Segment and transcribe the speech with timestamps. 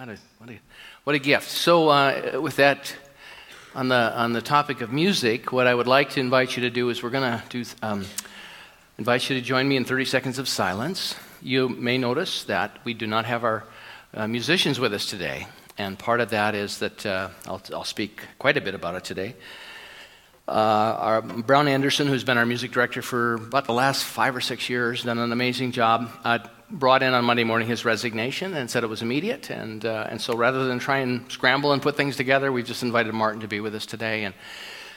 [0.00, 0.58] What a, what a,
[1.04, 1.50] what a gift.
[1.50, 2.96] So, uh, with that,
[3.74, 6.70] on the, on the topic of music, what I would like to invite you to
[6.70, 8.06] do is we're going to do, um,
[8.96, 11.16] invite you to join me in 30 seconds of silence.
[11.42, 13.64] You may notice that we do not have our
[14.14, 15.46] uh, musicians with us today.
[15.76, 19.04] And part of that is that uh, I'll, I'll speak quite a bit about it
[19.04, 19.34] today.
[20.48, 24.40] Uh, our Brown Anderson, who's been our music director for about the last five or
[24.40, 26.10] six years, done an amazing job.
[26.24, 26.38] Uh,
[26.70, 29.50] brought in on Monday morning his resignation and said it was immediate.
[29.50, 32.82] And, uh, and so rather than try and scramble and put things together, we've just
[32.82, 34.34] invited Martin to be with us today and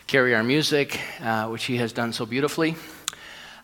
[0.05, 2.76] carry our music, uh, which he has done so beautifully.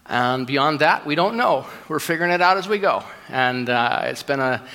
[0.08, 1.68] And beyond that, we don't know.
[1.88, 3.04] We're figuring it out as we go.
[3.30, 4.66] And uh, it's been a,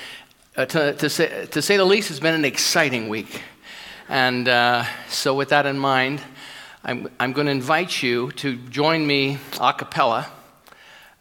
[0.57, 3.43] a to, to, say, to say the least, it's been an exciting week.
[4.09, 6.21] And uh, so, with that in mind,
[6.85, 10.31] I'm, I'm going to invite you to join me a cappella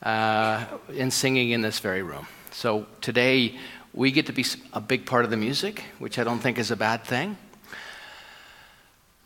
[0.03, 2.27] uh, in singing in this very room.
[2.51, 3.57] So today
[3.93, 6.71] we get to be a big part of the music, which I don't think is
[6.71, 7.37] a bad thing.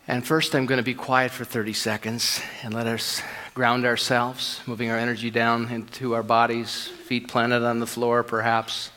[0.09, 3.22] And first, I'm going to be quiet for 30 seconds and let us
[3.53, 8.89] ground ourselves, moving our energy down into our bodies, feet planted on the floor, perhaps,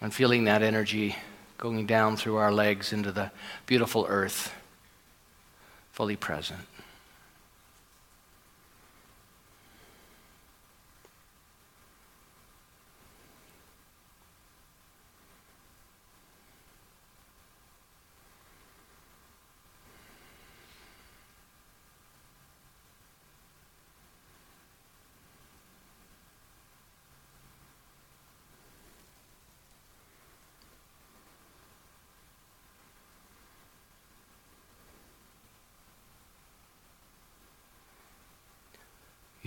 [0.00, 1.14] and feeling that energy
[1.56, 3.30] going down through our legs into the
[3.66, 4.52] beautiful earth,
[5.92, 6.66] fully present.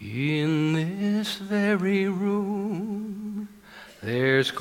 [0.04, 3.48] In this very room,
[4.02, 4.52] there's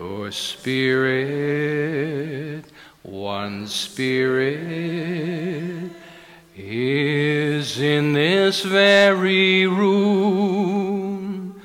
[0.00, 1.84] For Spirit,
[3.02, 4.58] one Spirit,
[6.56, 11.60] is in this very room,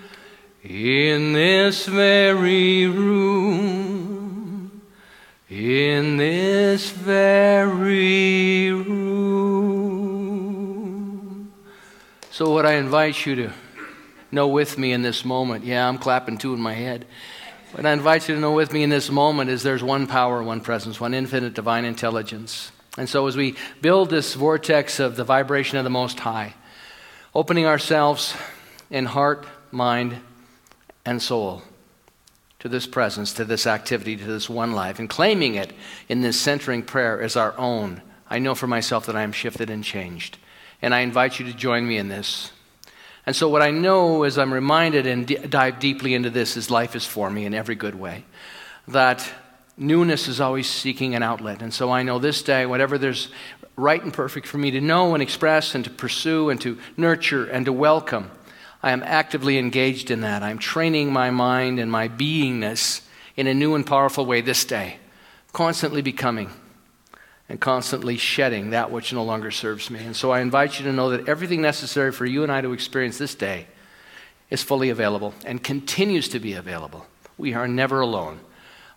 [0.66, 4.82] in this very room,
[5.50, 9.14] in this very room.
[12.32, 13.54] So, what I invite you to
[14.30, 17.06] know with me in this moment, yeah, I'm clapping too in my head.
[17.76, 20.42] What I invite you to know with me in this moment is there's one power,
[20.42, 22.72] one presence, one infinite divine intelligence.
[22.98, 26.54] And so, as we build this vortex of the vibration of the Most High,
[27.34, 28.34] opening ourselves
[28.90, 30.16] in heart, mind,
[31.06, 31.64] and soul
[32.60, 35.74] to this presence, to this activity, to this one life, and claiming it
[36.08, 39.70] in this centering prayer as our own, I know for myself that I am shifted
[39.70, 40.38] and changed
[40.82, 42.52] and I invite you to join me in this.
[43.26, 46.70] And so, what I know as I'm reminded and d- dive deeply into this is
[46.70, 48.24] life is for me in every good way.
[48.88, 49.28] That
[49.78, 51.62] newness is always seeking an outlet.
[51.62, 53.30] And so, I know this day, whatever there's
[53.76, 57.46] right and perfect for me to know and express and to pursue and to nurture
[57.46, 58.30] and to welcome,
[58.84, 60.44] I am actively engaged in that.
[60.44, 63.02] I'm training my mind and my beingness
[63.36, 64.98] in a new and powerful way this day,
[65.52, 66.52] constantly becoming
[67.48, 70.04] and constantly shedding that which no longer serves me.
[70.04, 72.74] And so I invite you to know that everything necessary for you and I to
[72.74, 73.68] experience this day
[74.50, 77.06] is fully available and continues to be available.
[77.38, 78.40] We are never alone.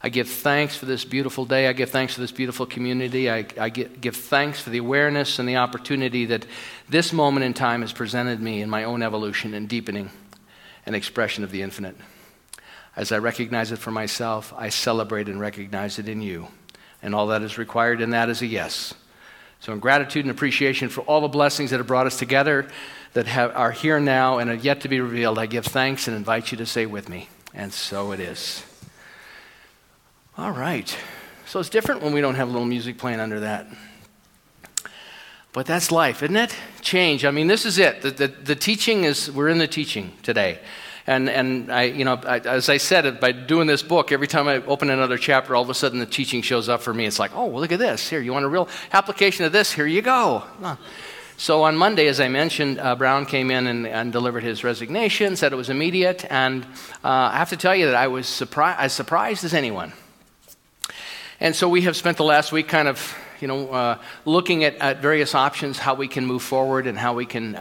[0.00, 1.66] I give thanks for this beautiful day.
[1.66, 3.28] I give thanks for this beautiful community.
[3.28, 6.46] I, I give, give thanks for the awareness and the opportunity that
[6.88, 10.10] this moment in time has presented me in my own evolution and deepening
[10.86, 11.96] and expression of the infinite.
[12.94, 16.48] As I recognize it for myself, I celebrate and recognize it in you
[17.02, 18.94] and all that is required in that is a yes.
[19.60, 22.68] So, in gratitude and appreciation for all the blessings that have brought us together,
[23.14, 26.16] that have, are here now and are yet to be revealed, I give thanks and
[26.16, 27.28] invite you to say with me.
[27.54, 28.64] And so it is.
[30.36, 30.96] All right.
[31.46, 33.66] So it's different when we don't have a little music playing under that.
[35.52, 36.54] But that's life, isn't it?
[36.82, 37.24] Change.
[37.24, 38.02] I mean, this is it.
[38.02, 40.60] The, the, the teaching is, we're in the teaching today.
[41.08, 44.46] And, and I, you know, I, as I said, by doing this book, every time
[44.46, 47.06] I open another chapter, all of a sudden the teaching shows up for me.
[47.06, 48.10] It's like, oh, well, look at this.
[48.10, 49.72] Here, you want a real application of this?
[49.72, 50.44] Here you go.
[51.38, 55.34] So on Monday, as I mentioned, uh, Brown came in and, and, delivered his resignation,
[55.36, 56.26] said it was immediate.
[56.30, 56.64] And
[57.02, 59.94] uh, I have to tell you that I was surprised, as surprised as anyone.
[61.40, 64.76] And so we have spent the last week kind of, you know, uh, looking at,
[64.76, 67.56] at, various options, how we can move forward and how we can,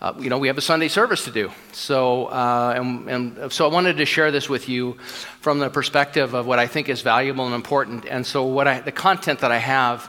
[0.00, 1.50] uh, you know, we have a Sunday service to do.
[1.72, 4.96] So, uh, and, and, so I wanted to share this with you
[5.40, 8.06] from the perspective of what I think is valuable and important.
[8.06, 10.04] And so what I, the content that I have,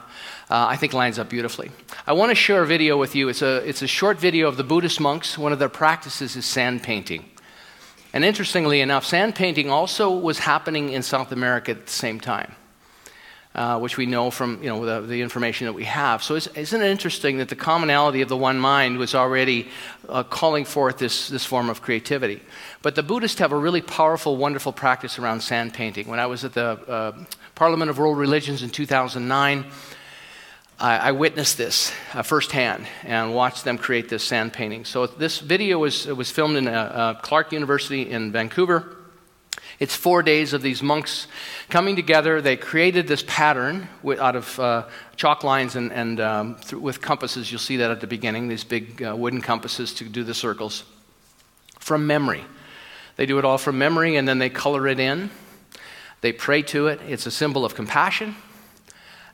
[0.49, 1.71] uh, I think lines up beautifully.
[2.05, 3.29] I want to share a video with you.
[3.29, 5.39] It's a, it's a short video of the Buddhist monks.
[5.39, 7.25] One of their practices is sand painting.
[8.13, 12.55] And interestingly enough, sand painting also was happening in South America at the same time
[13.55, 16.21] uh, which we know from you know, the, the, information that we have.
[16.21, 19.69] So isn't it interesting that the commonality of the one mind was already
[20.07, 22.41] uh, calling forth this, this form of creativity?
[22.83, 26.07] But the Buddhists have a really powerful, wonderful practice around sand painting.
[26.07, 27.13] When I was at the uh,
[27.55, 29.65] Parliament of World Religions in 2009,
[30.79, 34.85] I, I witnessed this uh, firsthand and watched them create this sand painting.
[34.85, 38.95] So this video was, was filmed in uh, Clark University in Vancouver.
[39.79, 41.27] It's four days of these monks
[41.69, 42.41] coming together.
[42.41, 44.85] They created this pattern out of uh,
[45.15, 47.49] chalk lines and, and um, th- with compasses.
[47.49, 50.83] You'll see that at the beginning, these big uh, wooden compasses to do the circles
[51.79, 52.43] from memory.
[53.15, 55.29] They do it all from memory and then they color it in.
[56.21, 56.99] They pray to it.
[57.07, 58.35] It's a symbol of compassion.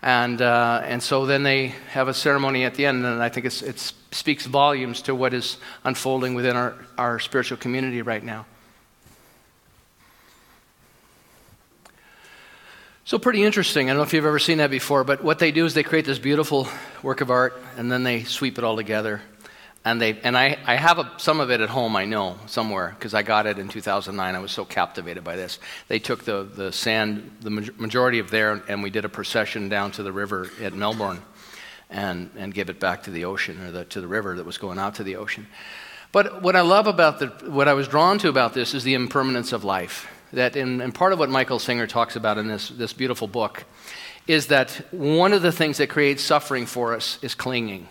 [0.03, 3.47] And, uh, and so then they have a ceremony at the end, and I think
[3.47, 8.45] it speaks volumes to what is unfolding within our, our spiritual community right now.
[13.07, 13.87] So, pretty interesting.
[13.87, 15.83] I don't know if you've ever seen that before, but what they do is they
[15.83, 16.67] create this beautiful
[17.03, 19.21] work of art and then they sweep it all together.
[19.85, 22.95] And, they, and I, I have a, some of it at home, I know, somewhere,
[22.97, 24.33] because I got it in 2009.
[24.33, 25.59] I was so captivated by this.
[25.87, 29.91] They took the, the sand, the majority of there, and we did a procession down
[29.91, 31.21] to the river at Melbourne
[31.91, 34.57] and, and give it back to the ocean, or the, to the river that was
[34.57, 35.45] going out to the ocean.
[36.11, 38.95] But what I love about the, what I was drawn to about this is the
[38.95, 42.69] impermanence of life that, in, and part of what Michael Singer talks about in this,
[42.69, 43.63] this beautiful book,
[44.27, 47.87] is that one of the things that creates suffering for us is clinging.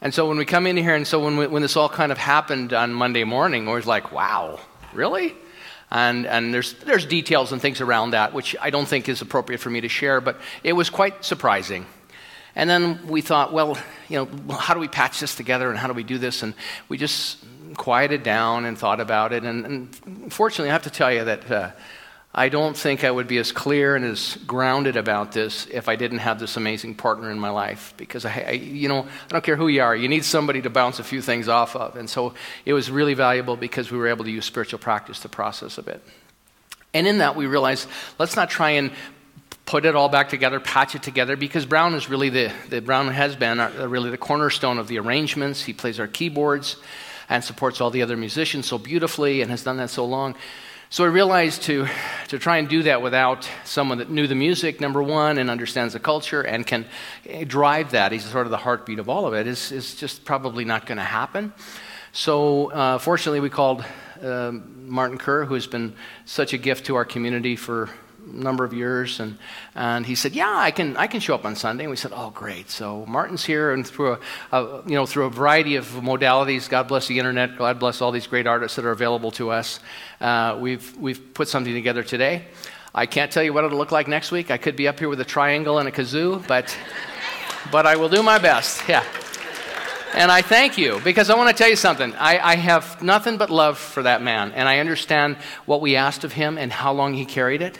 [0.00, 2.12] And so when we come in here, and so when, we, when this all kind
[2.12, 4.60] of happened on Monday morning, we're like, wow,
[4.92, 5.34] really?
[5.90, 9.58] And, and there's, there's details and things around that, which I don't think is appropriate
[9.58, 11.86] for me to share, but it was quite surprising.
[12.54, 15.86] And then we thought, well, you know, how do we patch this together and how
[15.86, 16.42] do we do this?
[16.42, 16.54] And
[16.88, 17.38] we just
[17.76, 19.44] quieted down and thought about it.
[19.44, 21.70] And, and fortunately, I have to tell you that uh,
[22.34, 25.96] I don't think I would be as clear and as grounded about this if I
[25.96, 27.94] didn't have this amazing partner in my life.
[27.96, 30.70] Because I, I, you know, I don't care who you are, you need somebody to
[30.70, 31.96] bounce a few things off of.
[31.96, 32.34] And so
[32.64, 35.82] it was really valuable because we were able to use spiritual practice to process a
[35.82, 36.02] bit.
[36.94, 37.88] And in that, we realized
[38.18, 38.92] let's not try and
[39.66, 43.08] put it all back together, patch it together, because Brown is really the, the Brown
[43.08, 45.62] has been our, really the cornerstone of the arrangements.
[45.62, 46.76] He plays our keyboards
[47.28, 50.34] and supports all the other musicians so beautifully and has done that so long.
[50.90, 51.86] So I realized to,
[52.28, 55.92] to try and do that without someone that knew the music, number one, and understands
[55.92, 56.86] the culture and can
[57.46, 60.64] drive that, he's sort of the heartbeat of all of it, is, is just probably
[60.64, 61.52] not going to happen.
[62.12, 63.84] So uh, fortunately, we called
[64.22, 67.90] uh, Martin Kerr, who has been such a gift to our community for
[68.32, 69.38] number of years, and,
[69.74, 72.12] and he said, "Yeah, I can I can show up on Sunday." And we said,
[72.14, 74.18] "Oh, great!" So Martin's here, and through a,
[74.56, 78.12] a, you know through a variety of modalities, God bless the internet, God bless all
[78.12, 79.80] these great artists that are available to us.
[80.20, 82.46] Uh, we've we've put something together today.
[82.94, 84.50] I can't tell you what it'll look like next week.
[84.50, 86.76] I could be up here with a triangle and a kazoo, but
[87.70, 88.88] but I will do my best.
[88.88, 89.04] Yeah.
[90.14, 92.14] And I thank you because I want to tell you something.
[92.14, 95.36] I, I, have nothing but love for that man, and I understand
[95.66, 97.78] what we asked of him and how long he carried it.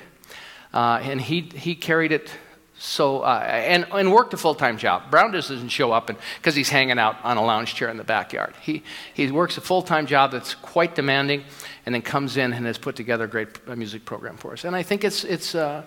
[0.79, 2.31] Uh, and he, he carried it
[2.79, 5.11] so, uh, and, and worked a full time job.
[5.11, 8.05] Brown just doesn't show up because he's hanging out on a lounge chair in the
[8.05, 8.55] backyard.
[8.63, 11.43] He, he works a full time job that's quite demanding
[11.85, 14.63] and then comes in and has put together a great music program for us.
[14.63, 15.83] And I think it's, it's uh,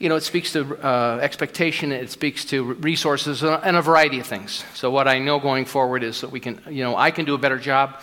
[0.00, 4.18] you know, it speaks to uh, expectation, it speaks to resources, uh, and a variety
[4.18, 4.64] of things.
[4.74, 7.34] So, what I know going forward is that we can, you know, I can do
[7.34, 8.02] a better job,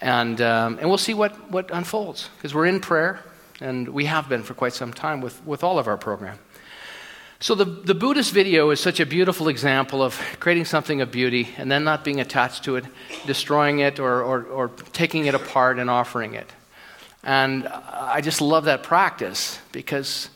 [0.00, 3.18] and, um, and we'll see what, what unfolds because we're in prayer
[3.62, 6.38] and we have been for quite some time with, with all of our program.
[7.40, 11.48] So, the, the Buddhist video is such a beautiful example of creating something of beauty
[11.56, 12.84] and then not being attached to it,
[13.26, 16.48] destroying it, or, or, or taking it apart and offering it.
[17.24, 20.28] And I just love that practice because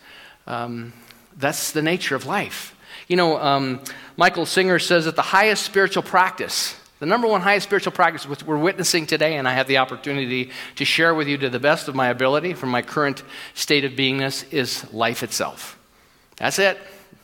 [0.48, 0.92] um,
[1.36, 2.76] that's the nature of life.
[3.06, 3.80] You know, um,
[4.16, 8.42] Michael Singer says that the highest spiritual practice the number one highest spiritual practice, which
[8.42, 11.88] we're witnessing today, and I have the opportunity to share with you to the best
[11.88, 13.22] of my ability from my current
[13.54, 15.78] state of beingness, is life itself.
[16.36, 16.78] That's it.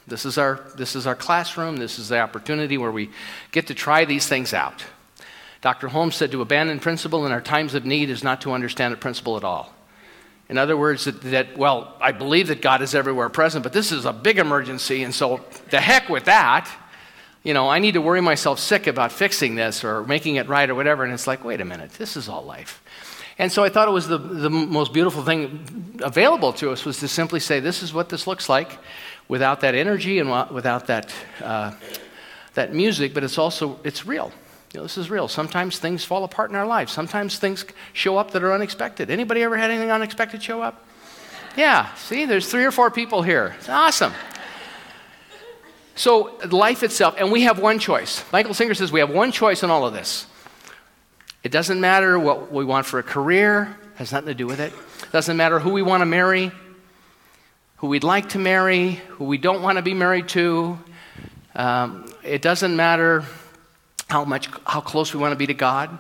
[0.07, 1.77] This is our, this is our classroom.
[1.77, 3.11] This is the opportunity where we
[3.51, 4.85] get to try these things out.
[5.63, 5.89] Dr.
[5.89, 8.97] Holmes said to abandon principle in our times of need is not to understand a
[8.97, 9.73] principle at all.
[10.49, 13.93] In other words, that, that, well, I believe that God is everywhere present, but this
[13.93, 16.71] is a big emergency, and so the heck with that.
[17.43, 20.69] You know, I need to worry myself sick about fixing this or making it right
[20.69, 21.05] or whatever.
[21.05, 22.83] And it's like, wait a minute, this is all life.
[23.39, 27.01] And so I thought it was the, the most beautiful thing available to us was
[27.01, 28.79] to simply say, this is what this looks like
[29.27, 31.73] without that energy and without that, uh,
[32.55, 34.31] that music, but it's also, it's real.
[34.73, 35.29] You know, this is real.
[35.29, 36.93] Sometimes things fall apart in our lives.
[36.93, 39.11] Sometimes things show up that are unexpected.
[39.11, 40.87] Anybody ever had anything unexpected show up?
[41.57, 43.55] Yeah, see, there's three or four people here.
[43.59, 44.13] It's awesome.
[45.95, 48.25] So, life itself, and we have one choice.
[48.33, 50.27] Michael Singer says we have one choice in all of this.
[51.43, 54.73] It doesn't matter what we want for a career, has nothing to do with it.
[55.03, 56.51] It doesn't matter who we want to marry,
[57.77, 60.79] who we'd like to marry, who we don't want to be married to.
[61.55, 63.25] Um, it doesn't matter
[64.09, 65.99] how much how close we want to be to God.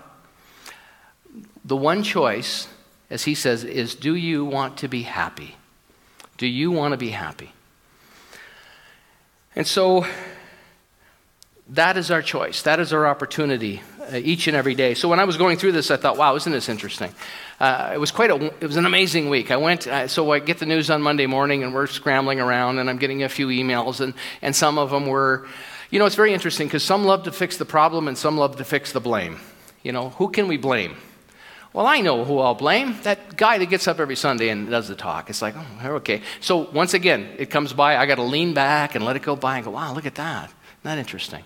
[1.64, 2.68] The one choice,
[3.10, 5.56] as he says, is do you want to be happy?
[6.38, 7.52] Do you want to be happy?
[9.54, 10.06] And so
[11.68, 12.62] that is our choice.
[12.62, 13.82] That is our opportunity
[14.12, 14.94] uh, each and every day.
[14.94, 17.14] So when I was going through this, I thought, wow, isn't this interesting?
[17.60, 19.50] Uh, it was quite a, it was an amazing week.
[19.50, 22.78] I went, uh, so I get the news on Monday morning and we're scrambling around
[22.78, 25.46] and I'm getting a few emails and, and some of them were,
[25.90, 28.56] you know, it's very interesting because some love to fix the problem and some love
[28.56, 29.38] to fix the blame.
[29.82, 30.96] You know, who can we blame?
[31.72, 32.96] Well, I know who I'll blame.
[33.02, 35.30] That guy that gets up every Sunday and does the talk.
[35.30, 36.20] It's like, oh, okay.
[36.40, 37.96] So once again, it comes by.
[37.96, 40.16] I got to lean back and let it go by and go, wow, look at
[40.16, 40.52] that.
[40.82, 41.44] That interesting?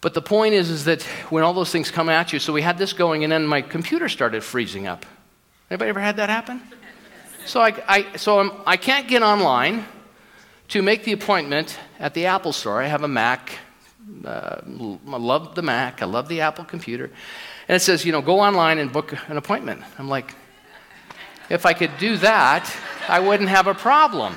[0.00, 2.62] But the point is, is that when all those things come at you, so we
[2.62, 5.04] had this going, and then my computer started freezing up.
[5.70, 6.62] Anybody ever had that happen?
[7.44, 9.84] So I, I so I'm, I can not get online
[10.68, 12.82] to make the appointment at the Apple store.
[12.82, 13.58] I have a Mac.
[14.24, 16.02] Uh, I love the Mac.
[16.02, 17.10] I love the Apple computer.
[17.68, 19.82] And it says, you know, go online and book an appointment.
[19.98, 20.34] I'm like,
[21.48, 22.74] if I could do that,
[23.08, 24.34] I wouldn't have a problem.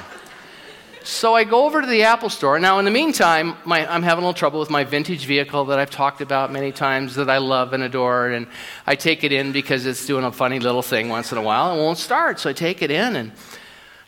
[1.04, 2.60] So I go over to the Apple store.
[2.60, 5.78] Now, in the meantime, my, I'm having a little trouble with my vintage vehicle that
[5.78, 8.30] I've talked about many times that I love and adore.
[8.30, 8.48] And
[8.88, 11.72] I take it in because it's doing a funny little thing once in a while
[11.72, 12.40] and won't start.
[12.40, 13.32] So I take it in, and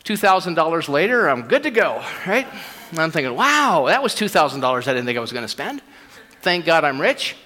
[0.04, 2.48] $2,000 later, I'm good to go, right?
[2.90, 5.82] And I'm thinking, wow, that was $2,000 I didn't think I was going to spend.
[6.40, 7.36] Thank God I'm rich.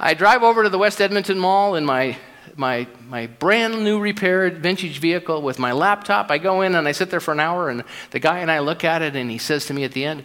[0.00, 2.16] I drive over to the West Edmonton Mall in my,
[2.54, 6.30] my, my brand new repaired vintage vehicle with my laptop.
[6.30, 8.60] I go in and I sit there for an hour, and the guy and I
[8.60, 10.24] look at it, and he says to me at the end,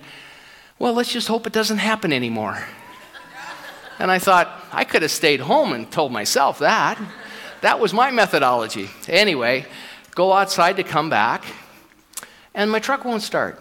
[0.78, 2.64] Well, let's just hope it doesn't happen anymore.
[3.98, 7.00] And I thought, I could have stayed home and told myself that.
[7.62, 8.90] That was my methodology.
[9.08, 9.66] Anyway,
[10.12, 11.46] go outside to come back,
[12.54, 13.60] and my truck won't start.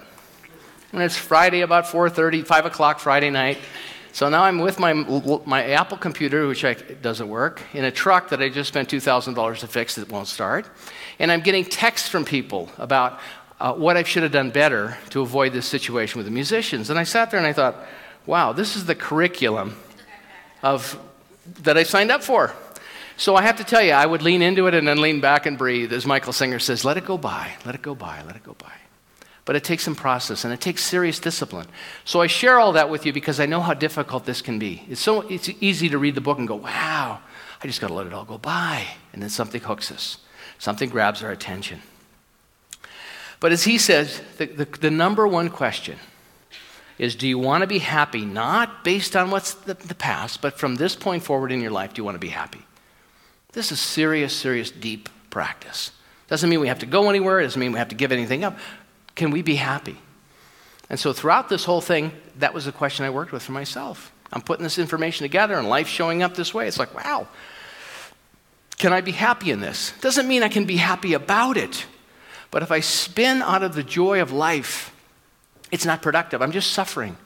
[0.92, 3.56] And it's Friday about 4.30, 5 o'clock Friday night.
[4.12, 8.28] So now I'm with my, my Apple computer, which I, doesn't work, in a truck
[8.28, 10.68] that I just spent $2,000 to fix that won't start.
[11.18, 13.18] And I'm getting texts from people about
[13.58, 16.90] uh, what I should have done better to avoid this situation with the musicians.
[16.90, 17.76] And I sat there and I thought,
[18.26, 19.76] wow, this is the curriculum
[20.62, 20.98] of,
[21.62, 22.52] that I signed up for.
[23.16, 25.46] So I have to tell you, I would lean into it and then lean back
[25.46, 25.92] and breathe.
[25.92, 28.54] As Michael Singer says, let it go by, let it go by, let it go
[28.58, 28.72] by.
[29.44, 31.66] But it takes some process and it takes serious discipline.
[32.04, 34.84] So I share all that with you because I know how difficult this can be.
[34.88, 37.20] It's so it's easy to read the book and go, wow,
[37.62, 38.86] I just got to let it all go by.
[39.12, 40.18] And then something hooks us,
[40.58, 41.82] something grabs our attention.
[43.40, 45.98] But as he says, the, the, the number one question
[46.96, 50.56] is do you want to be happy, not based on what's the, the past, but
[50.56, 52.64] from this point forward in your life, do you want to be happy?
[53.52, 55.90] This is serious, serious, deep practice.
[56.28, 58.44] Doesn't mean we have to go anywhere, it doesn't mean we have to give anything
[58.44, 58.56] up.
[59.14, 59.98] Can we be happy?
[60.88, 64.12] And so throughout this whole thing, that was the question I worked with for myself.
[64.32, 66.66] I'm putting this information together and life showing up this way.
[66.66, 67.28] It's like, wow,
[68.78, 69.92] can I be happy in this?
[70.00, 71.86] Doesn't mean I can be happy about it.
[72.50, 74.94] But if I spin out of the joy of life,
[75.70, 76.42] it's not productive.
[76.42, 77.16] I'm just suffering.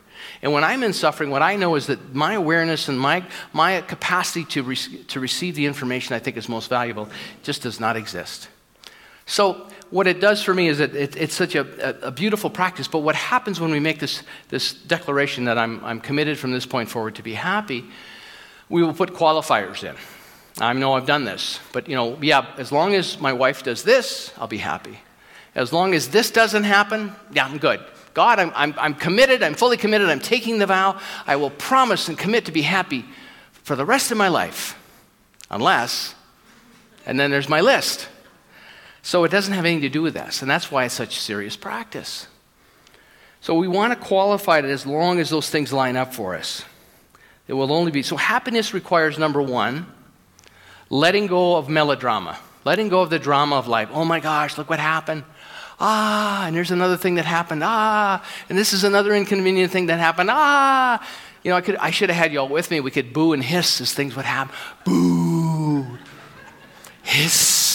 [0.43, 3.81] And when I'm in suffering, what I know is that my awareness and my, my
[3.81, 4.77] capacity to, re-
[5.09, 7.09] to receive the information I think is most valuable
[7.43, 8.49] just does not exist.
[9.27, 12.89] So what it does for me is that it, it's such a, a, beautiful practice.
[12.89, 16.67] But what happens when we make this, this declaration that I'm, I'm committed from this
[16.67, 17.85] point forward to be happy,
[18.69, 19.95] we will put qualifiers in.
[20.59, 23.85] I know I've done this, but you know, yeah, as long as my wife does
[23.85, 24.99] this, I'll be happy.
[25.55, 27.81] As long as this doesn't happen, yeah, I'm good.
[28.15, 30.99] God, I'm, I'm, I'm committed, I'm fully committed, I'm taking the vow.
[31.27, 33.05] I will promise and commit to be happy
[33.63, 34.79] for the rest of my life.
[35.51, 36.15] Unless,
[37.05, 38.09] and then there's my list.
[39.07, 41.57] So it doesn't have anything to do with us, and that's why it's such serious
[41.57, 42.27] practice.
[43.41, 46.65] So we want to qualify it as long as those things line up for us.
[47.47, 49.87] It will only be so happiness requires number one,
[50.91, 52.37] letting go of melodrama.
[52.65, 53.89] letting go of the drama of life.
[53.93, 55.23] Oh my gosh, look what happened.
[55.79, 57.63] Ah, and there's another thing that happened.
[57.65, 60.31] Ah, and this is another inconvenient thing that happened.
[60.33, 61.01] Ah,
[61.45, 62.81] you know, I, could, I should have had y'all with me.
[62.81, 64.53] We could boo and hiss as things would happen.
[64.85, 65.97] Boo,
[67.05, 67.66] hiss.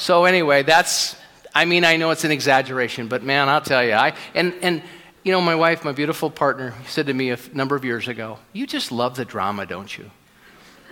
[0.00, 1.14] So anyway, that's.
[1.54, 4.82] I mean, I know it's an exaggeration, but man, I'll tell you, I and and
[5.22, 8.38] you know, my wife, my beautiful partner, said to me a number of years ago,
[8.54, 10.10] "You just love the drama, don't you?"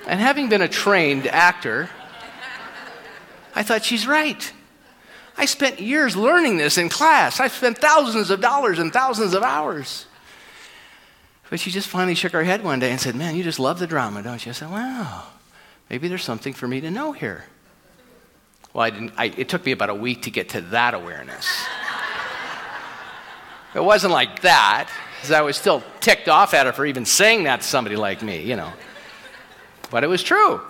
[0.07, 1.89] And having been a trained actor,
[3.55, 4.53] I thought she's right.
[5.39, 7.41] I spent years learning this in class.
[7.41, 10.05] I spent thousands of dollars and thousands of hours.
[11.49, 13.79] But she just finally shook her head one day and said, Man, you just love
[13.79, 14.51] the drama, don't you?
[14.51, 15.29] I said, Wow,
[15.89, 17.47] maybe there's something for me to know here.
[18.73, 21.47] Well, I didn't, I, it took me about a week to get to that awareness.
[23.75, 27.45] it wasn't like that, because I was still ticked off at her for even saying
[27.45, 28.73] that to somebody like me, you know.
[29.91, 30.61] But it was true.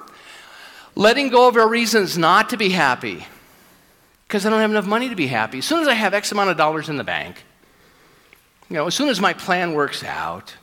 [0.94, 3.26] Letting go of our reasons not to be happy,
[4.26, 5.58] because I don't have enough money to be happy.
[5.58, 7.44] As soon as I have X amount of dollars in the bank,
[8.68, 10.54] you know, as soon as my plan works out,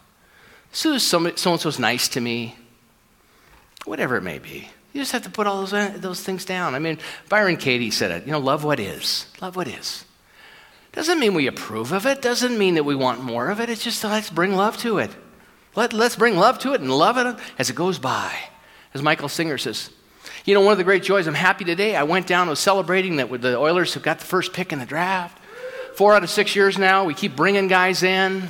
[0.71, 2.55] as soon as so and so's nice to me,
[3.85, 6.73] whatever it may be, you just have to put all those, uh, those things down.
[6.73, 9.25] I mean, Byron Katie said it, you know, love what is.
[9.41, 10.05] Love what is.
[10.93, 13.69] Doesn't mean we approve of it, doesn't mean that we want more of it.
[13.69, 15.11] It's just let's bring love to it.
[15.75, 18.33] Let, let's bring love to it and love it as it goes by.
[18.93, 19.89] As Michael Singer says,
[20.45, 21.97] you know, one of the great joys, I'm happy today.
[21.97, 24.71] I went down, and was celebrating that with the Oilers have got the first pick
[24.71, 25.37] in the draft.
[25.95, 28.47] Four out of six years now, we keep bringing guys in.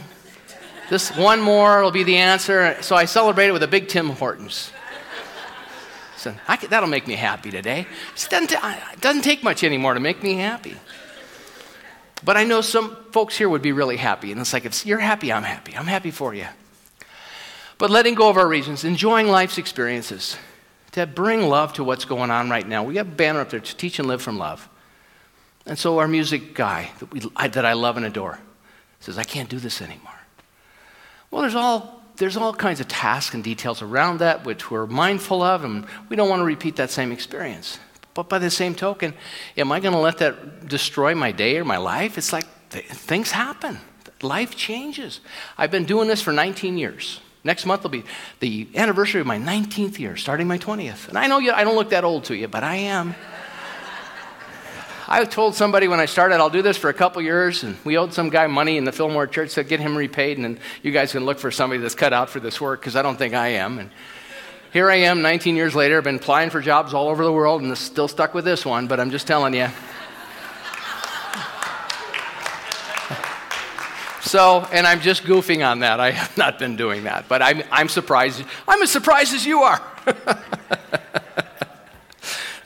[0.91, 2.77] This one more will be the answer.
[2.81, 4.71] So I celebrated with a big Tim Hortons.
[6.25, 7.81] So can, that'll make me happy today.
[8.15, 10.75] It doesn't, it doesn't take much anymore to make me happy.
[12.23, 14.31] But I know some folks here would be really happy.
[14.31, 15.77] And it's like, if you're happy, I'm happy.
[15.77, 16.47] I'm happy for you.
[17.77, 20.35] But letting go of our reasons, enjoying life's experiences,
[20.93, 22.81] to bring love to what's going on right now.
[22.81, 24.67] We have a banner up there to teach and live from love.
[25.67, 28.39] And so our music guy that, we, I, that I love and adore
[28.99, 30.19] says, I can't do this anymore.
[31.29, 35.41] Well, there's all, there's all kinds of tasks and details around that which we're mindful
[35.41, 37.79] of, and we don't want to repeat that same experience.
[38.13, 39.13] But by the same token,
[39.57, 42.17] am I going to let that destroy my day or my life?
[42.17, 43.79] It's like th- things happen,
[44.21, 45.19] life changes.
[45.57, 47.19] I've been doing this for 19 years.
[47.43, 48.03] Next month will be
[48.39, 51.09] the anniversary of my 19th year, starting my 20th.
[51.09, 53.13] And I know you, I don't look that old to you, but I am.
[55.15, 57.97] I told somebody when I started, I'll do this for a couple years, and we
[57.97, 60.91] owed some guy money in the Fillmore Church, to get him repaid, and then you
[60.91, 63.33] guys can look for somebody that's cut out for this work, because I don't think
[63.33, 63.79] I am.
[63.79, 63.91] And
[64.73, 67.61] here I am, 19 years later, I've been applying for jobs all over the world,
[67.61, 69.69] and still stuck with this one, but I'm just telling you.
[74.21, 75.99] So, and I'm just goofing on that.
[75.99, 78.43] I have not been doing that, but I'm, I'm surprised.
[78.67, 79.81] I'm as surprised as you are.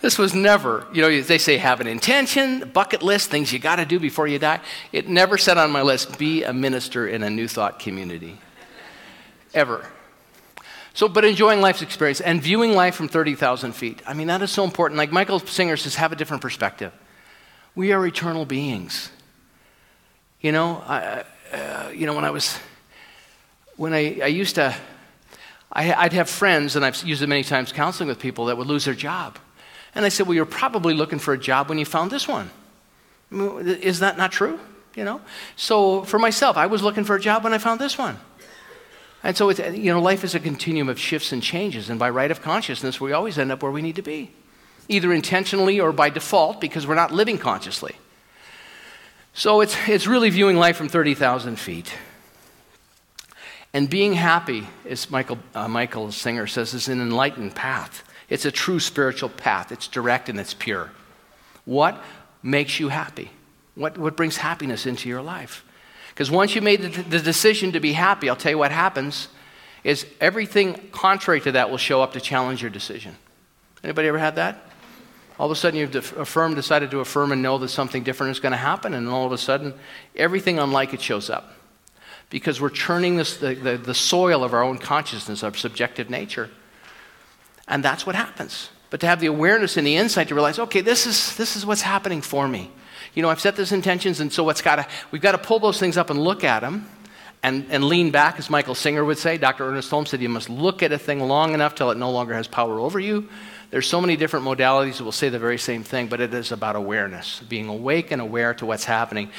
[0.01, 3.77] This was never, you know, they say have an intention, bucket list, things you got
[3.77, 4.61] to do before you die.
[4.93, 8.37] It never said on my list, be a minister in a New Thought community.
[9.53, 9.85] Ever.
[10.93, 14.01] So, but enjoying life's experience and viewing life from 30,000 feet.
[14.07, 14.97] I mean, that is so important.
[14.97, 16.93] Like Michael Singer says, have a different perspective.
[17.75, 19.11] We are eternal beings.
[20.39, 22.57] You know, I, uh, you know, when I was,
[23.75, 24.73] when I, I used to,
[25.71, 28.67] I, I'd have friends, and I've used it many times counseling with people that would
[28.67, 29.37] lose their job.
[29.95, 32.49] And I said, Well, you're probably looking for a job when you found this one.
[33.31, 34.59] Is that not true?
[34.95, 35.21] You know?
[35.55, 38.17] So for myself, I was looking for a job when I found this one.
[39.23, 41.89] And so, it's, you know, life is a continuum of shifts and changes.
[41.89, 44.31] And by right of consciousness, we always end up where we need to be,
[44.87, 47.95] either intentionally or by default because we're not living consciously.
[49.33, 51.93] So it's, it's really viewing life from 30,000 feet.
[53.73, 58.03] And being happy, as Michael, uh, Michael Singer says, is an enlightened path.
[58.29, 59.71] It's a true spiritual path.
[59.71, 60.91] It's direct and it's pure.
[61.65, 62.01] What
[62.43, 63.31] makes you happy?
[63.75, 65.63] What, what brings happiness into your life?
[66.09, 69.29] Because once you made the, the decision to be happy, I'll tell you what happens
[69.83, 73.15] is everything contrary to that will show up to challenge your decision.
[73.83, 74.65] Anybody ever had that?
[75.39, 78.41] All of a sudden you've affirmed, decided to affirm and know that something different is
[78.41, 79.73] going to happen, and all of a sudden
[80.15, 81.53] everything unlike it shows up.
[82.29, 86.49] Because we're churning this, the, the, the soil of our own consciousness, our subjective nature.
[87.69, 88.69] And that's what happens.
[88.89, 91.65] But to have the awareness and the insight to realize, okay, this is, this is
[91.65, 92.71] what's happening for me.
[93.13, 95.59] You know, I've set these intentions, and so what's got to, we've got to pull
[95.59, 96.89] those things up and look at them
[97.43, 99.37] and, and lean back, as Michael Singer would say.
[99.37, 99.67] Dr.
[99.67, 102.33] Ernest Holmes said, you must look at a thing long enough till it no longer
[102.33, 103.29] has power over you.
[103.69, 106.51] There's so many different modalities that will say the very same thing, but it is
[106.51, 109.29] about awareness, being awake and aware to what's happening,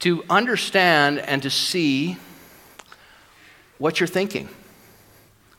[0.00, 2.16] to understand and to see
[3.76, 4.48] what you're thinking.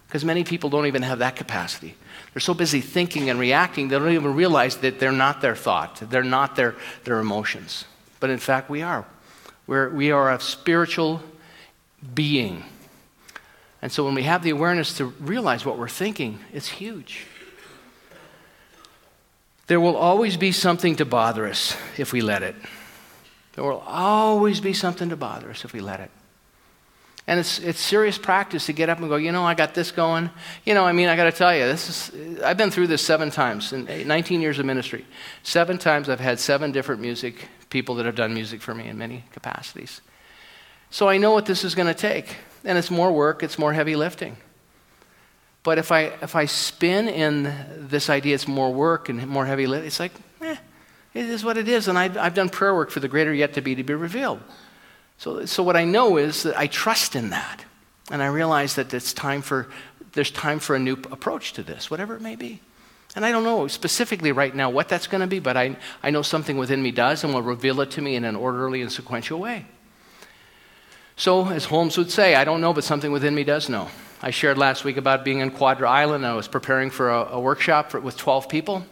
[0.07, 1.95] Because many people don't even have that capacity.
[2.35, 5.95] They're so busy thinking and reacting, they don't even realize that they're not their thought,
[6.09, 7.85] they're not their, their emotions.
[8.19, 9.05] But in fact, we are.
[9.67, 11.23] We're, we are a spiritual
[12.13, 12.65] being.
[13.81, 17.25] And so when we have the awareness to realize what we're thinking, it's huge.
[19.67, 22.55] There will always be something to bother us if we let it.
[23.53, 26.11] There will always be something to bother us if we let it.
[27.27, 29.91] And it's, it's serious practice to get up and go, you know, I got this
[29.91, 30.29] going.
[30.63, 33.01] You know, I mean, I got to tell you, this is, I've been through this
[33.01, 35.05] seven times in 19 years of ministry.
[35.41, 38.97] Seven times I've had seven different music people that have done music for me in
[38.97, 40.01] many capacities.
[40.91, 42.35] So I know what this is going to take.
[42.63, 44.37] And it's more work, it's more heavy lifting.
[45.63, 47.51] But if I, if I spin in
[47.89, 50.11] this idea it's more work and more heavy lifting, it's like,
[50.41, 50.55] eh,
[51.15, 51.87] it is what it is.
[51.87, 54.41] And I've, I've done prayer work for the greater yet to be to be revealed.
[55.17, 57.65] So, so what I know is that I trust in that.
[58.11, 59.67] And I realize that it's time for,
[60.13, 62.61] there's time for a new approach to this, whatever it may be.
[63.15, 66.09] And I don't know specifically right now what that's going to be, but I, I
[66.09, 68.91] know something within me does and will reveal it to me in an orderly and
[68.91, 69.65] sequential way.
[71.15, 73.87] So, as Holmes would say, I don't know, but something within me does know.
[74.21, 76.25] I shared last week about being in Quadra Island.
[76.25, 78.85] I was preparing for a, a workshop for, with 12 people,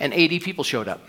[0.00, 1.08] and 80 people showed up.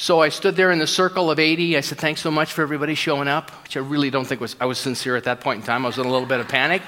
[0.00, 1.76] So I stood there in the circle of 80.
[1.76, 4.54] I said, Thanks so much for everybody showing up, which I really don't think was,
[4.60, 5.84] I was sincere at that point in time.
[5.84, 6.82] I was in a little bit of panic.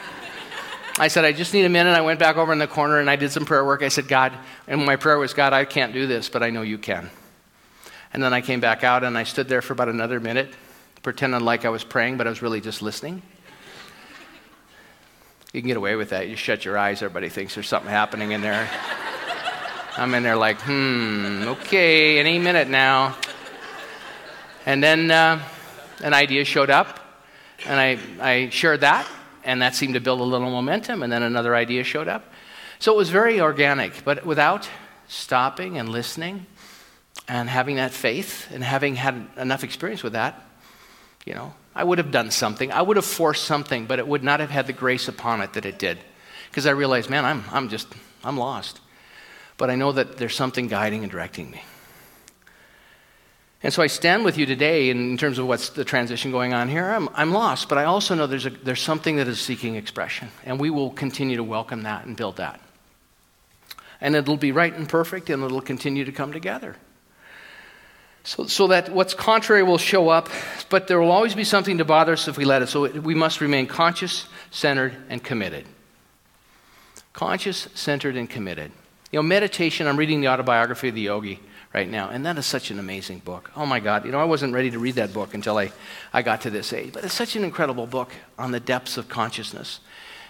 [0.97, 1.97] I said, I just need a minute.
[1.97, 3.83] I went back over in the corner and I did some prayer work.
[3.83, 4.33] I said, God,
[4.69, 7.11] and my prayer was, God, I can't do this, but I know you can.
[8.13, 10.55] And then I came back out and I stood there for about another minute,
[11.03, 13.23] pretending like I was praying, but I was really just listening.
[15.53, 16.29] You can get away with that.
[16.29, 18.71] You shut your eyes, everybody thinks there's something happening in there.
[20.01, 23.19] I'm in there like, hmm, okay, any minute now.
[24.65, 25.43] And then uh,
[26.03, 26.99] an idea showed up,
[27.67, 29.07] and I, I shared that,
[29.45, 32.33] and that seemed to build a little momentum, and then another idea showed up.
[32.79, 34.71] So it was very organic, but without
[35.07, 36.47] stopping and listening
[37.29, 40.43] and having that faith and having had enough experience with that,
[41.27, 42.73] you know, I would have done something.
[42.73, 45.53] I would have forced something, but it would not have had the grace upon it
[45.53, 45.99] that it did.
[46.49, 47.87] Because I realized, man, I'm, I'm just,
[48.25, 48.81] I'm lost
[49.61, 51.63] but I know that there's something guiding and directing me.
[53.63, 56.71] And so I stand with you today in terms of what's the transition going on
[56.71, 56.89] here.
[56.89, 60.29] I'm, I'm lost, but I also know there's, a, there's something that is seeking expression,
[60.47, 62.59] and we will continue to welcome that and build that.
[64.01, 66.77] And it'll be right and perfect, and it'll continue to come together.
[68.25, 70.31] So, so that what's contrary will show up,
[70.71, 72.69] but there will always be something to bother us if we let it.
[72.69, 75.67] So we must remain conscious, centered, and committed.
[77.13, 78.73] Conscious, centered, and committed.
[79.11, 81.41] You know, meditation, I'm reading the autobiography of the yogi
[81.75, 83.51] right now, and that is such an amazing book.
[83.57, 85.73] Oh my God, you know, I wasn't ready to read that book until I,
[86.13, 89.09] I got to this age, but it's such an incredible book on the depths of
[89.09, 89.81] consciousness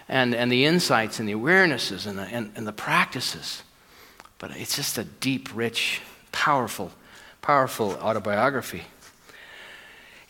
[0.09, 3.63] and, and the insights and the awarenesses and the, and, and the practices.
[4.39, 6.01] But it's just a deep, rich,
[6.33, 6.91] powerful,
[7.43, 8.85] powerful autobiography.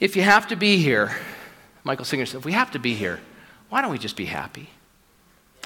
[0.00, 1.14] If you have to be here,
[1.84, 3.20] Michael Singer said, if we have to be here,
[3.68, 4.70] why don't we just be happy?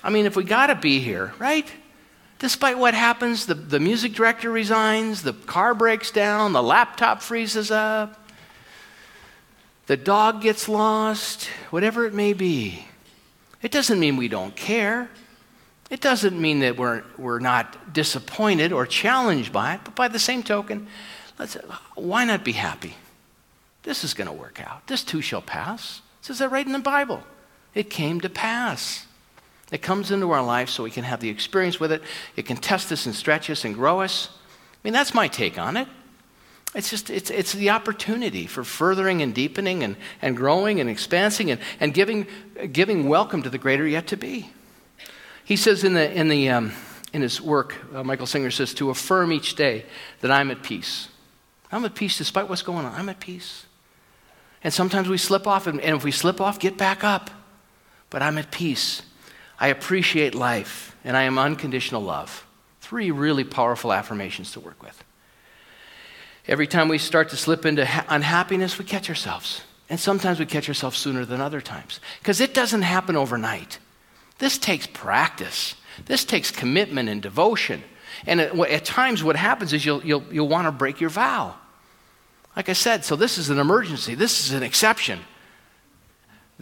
[0.02, 1.70] I mean, if we got to be here, right?
[2.44, 7.70] Despite what happens, the, the music director resigns, the car breaks down, the laptop freezes
[7.70, 8.22] up,
[9.86, 12.84] the dog gets lost, whatever it may be.
[13.62, 15.08] It doesn't mean we don't care.
[15.88, 20.18] It doesn't mean that we're, we're not disappointed or challenged by it, but by the
[20.18, 20.86] same token,
[21.38, 21.54] let's,
[21.94, 22.92] why not be happy?
[23.84, 24.86] This is going to work out.
[24.86, 26.02] This too shall pass.
[26.20, 27.22] It says that right in the Bible.
[27.74, 29.06] It came to pass.
[29.74, 32.00] It comes into our life so we can have the experience with it.
[32.36, 34.28] It can test us and stretch us and grow us.
[34.32, 35.88] I mean, that's my take on it.
[36.76, 41.50] It's just, it's, it's the opportunity for furthering and deepening and, and growing and expanding
[41.50, 42.28] and, and giving,
[42.70, 44.48] giving welcome to the greater yet to be.
[45.44, 46.70] He says in, the, in, the, um,
[47.12, 49.86] in his work, uh, Michael Singer says, to affirm each day
[50.20, 51.08] that I'm at peace.
[51.72, 52.94] I'm at peace despite what's going on.
[52.94, 53.66] I'm at peace.
[54.62, 57.28] And sometimes we slip off, and, and if we slip off, get back up.
[58.08, 59.02] But I'm at peace
[59.58, 62.46] I appreciate life, and I am unconditional love.
[62.80, 65.02] Three really powerful affirmations to work with.
[66.46, 69.62] Every time we start to slip into ha- unhappiness, we catch ourselves.
[69.88, 72.00] And sometimes we catch ourselves sooner than other times.
[72.18, 73.78] Because it doesn't happen overnight.
[74.38, 75.74] This takes practice,
[76.06, 77.82] this takes commitment and devotion.
[78.26, 81.54] And at, at times, what happens is you'll, you'll, you'll want to break your vow.
[82.56, 85.20] Like I said, so this is an emergency, this is an exception.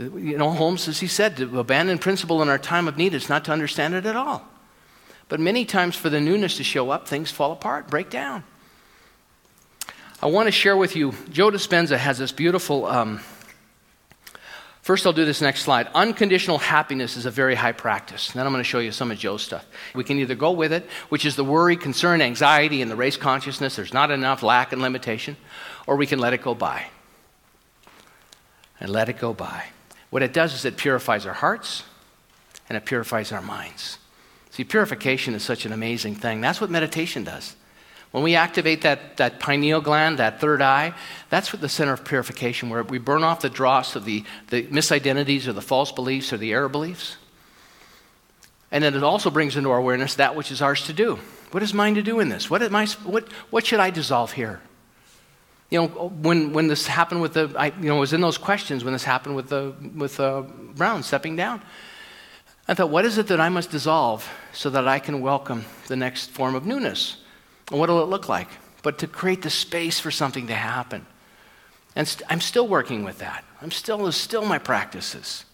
[0.03, 3.29] You know, Holmes, as he said, to abandon principle in our time of need is
[3.29, 4.47] not to understand it at all.
[5.29, 8.45] But many times, for the newness to show up, things fall apart, break down.
[10.21, 13.21] I want to share with you, Joe Dispenza has this beautiful um,
[14.83, 15.87] First, I'll do this next slide.
[15.95, 18.33] Unconditional happiness is a very high practice.
[18.33, 19.65] Then I'm going to show you some of Joe's stuff.
[19.95, 23.17] We can either go with it, which is the worry, concern, anxiety, and the race
[23.17, 25.37] consciousness, there's not enough, lack, and limitation,
[25.87, 26.87] or we can let it go by.
[28.81, 29.67] And let it go by.
[30.13, 31.85] What it does is it purifies our hearts
[32.69, 33.97] and it purifies our minds.
[34.51, 36.43] See, purification is such an amazing thing.
[36.43, 37.57] That's what meditation does.
[38.11, 40.93] When we activate that, that pineal gland, that third eye,
[41.31, 44.69] that's what the center of purification, where we burn off the dross of the, the
[44.71, 47.17] misidentities or the false beliefs or the error beliefs.
[48.71, 51.21] And then it also brings into our awareness that which is ours to do.
[51.53, 52.51] What is mine to do in this?
[52.51, 54.61] What, am I, what, what should I dissolve here?
[55.73, 58.85] You know, when, when this happened with the, I you know, was in those questions
[58.85, 61.63] when this happened with, the, with uh, Brown stepping down.
[62.69, 65.97] I thought, what is it that I must dissolve so that I can welcome the
[65.97, 67.17] next form of newness?
[67.71, 68.49] And what will it look like?
[68.83, 71.07] But to create the space for something to happen.
[71.97, 73.43] And i st- I'm still working with that.
[73.63, 75.47] I'm still, still my practices.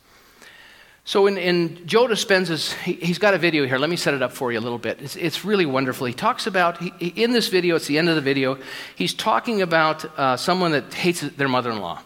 [1.08, 3.78] So in, in Joe Dispenza's, he, has got a video here.
[3.78, 5.00] Let me set it up for you a little bit.
[5.00, 6.06] It's, it's really wonderful.
[6.06, 8.58] He talks about, he, in this video, it's the end of the video,
[8.94, 12.02] he's talking about uh, someone that hates their mother-in-law.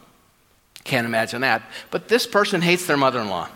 [0.85, 1.65] Can't imagine that.
[1.91, 3.49] But this person hates their mother-in-law.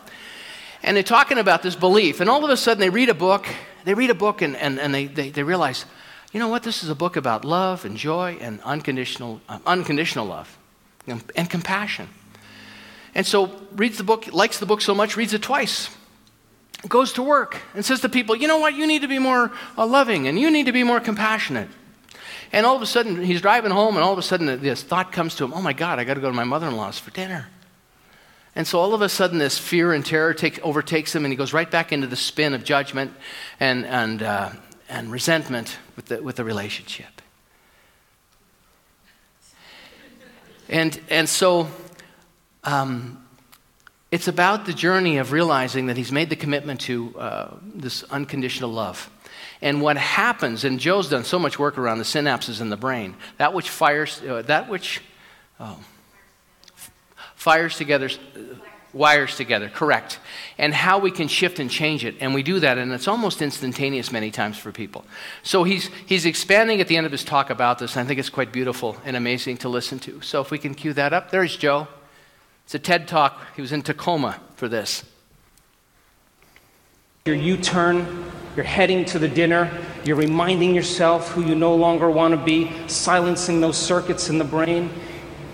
[0.82, 2.18] And they're talking about this belief.
[2.18, 3.46] And all of a sudden they read a book.
[3.84, 5.84] They read a book and, and, and they, they, they realize,
[6.32, 6.64] you know what?
[6.64, 10.58] This is a book about love and joy and unconditional, uh, unconditional love
[11.06, 12.08] and, and compassion.
[13.16, 15.88] And so reads the book, likes the book so much, reads it twice.
[16.86, 18.74] Goes to work and says to people, you know what?
[18.74, 21.70] You need to be more uh, loving and you need to be more compassionate.
[22.52, 25.12] And all of a sudden, he's driving home, and all of a sudden, this thought
[25.12, 26.98] comes to him oh my God, I got to go to my mother in law's
[26.98, 27.48] for dinner.
[28.54, 31.36] And so all of a sudden, this fear and terror take, overtakes him, and he
[31.36, 33.12] goes right back into the spin of judgment
[33.58, 34.50] and, and, uh,
[34.88, 37.22] and resentment with the, with the relationship.
[40.68, 41.68] And, and so
[42.66, 43.22] um,
[44.10, 48.70] it's about the journey of realizing that he's made the commitment to uh, this unconditional
[48.70, 49.10] love.
[49.62, 53.16] And what happens, and Joe's done so much work around the synapses in the brain,
[53.38, 55.00] that which fires, uh, that which
[55.58, 55.78] oh,
[57.34, 58.10] fires together
[58.96, 60.18] wires together, correct.
[60.58, 62.16] And how we can shift and change it.
[62.20, 65.04] And we do that, and it's almost instantaneous many times for people.
[65.42, 68.30] So he's, he's expanding at the end of his talk about this, I think it's
[68.30, 70.20] quite beautiful and amazing to listen to.
[70.22, 71.88] So if we can cue that up, there's Joe.
[72.66, 73.40] It's a TED talk.
[73.54, 75.04] He was in Tacoma for this.
[77.24, 78.24] Your U turn,
[78.56, 79.70] you're heading to the dinner,
[80.04, 84.44] you're reminding yourself who you no longer want to be, silencing those circuits in the
[84.44, 84.90] brain.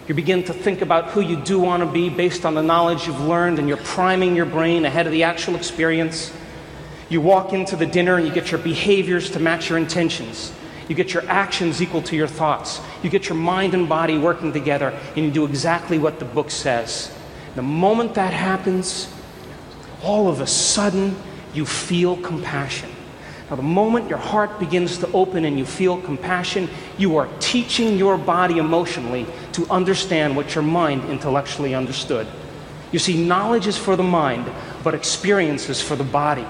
[0.08, 3.06] You begin to think about who you do want to be based on the knowledge
[3.06, 6.32] you've learned, and you're priming your brain ahead of the actual experience.
[7.10, 10.50] You walk into the dinner and you get your behaviors to match your intentions.
[10.88, 12.80] You get your actions equal to your thoughts.
[13.02, 16.50] You get your mind and body working together, and you do exactly what the book
[16.50, 17.14] says.
[17.54, 19.12] The moment that happens,
[20.02, 21.16] all of a sudden,
[21.54, 22.90] you feel compassion.
[23.50, 27.98] Now, the moment your heart begins to open and you feel compassion, you are teaching
[27.98, 32.26] your body emotionally to understand what your mind intellectually understood.
[32.92, 34.50] You see, knowledge is for the mind,
[34.82, 36.46] but experience is for the body.